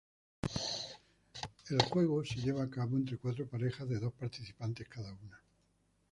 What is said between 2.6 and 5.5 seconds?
a cabo entre cuatro parejas de dos participantes cada una.